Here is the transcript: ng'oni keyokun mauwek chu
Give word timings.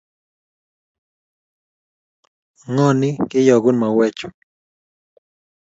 ng'oni 2.71 3.09
keyokun 3.29 3.75
mauwek 3.79 4.13
chu 4.19 4.27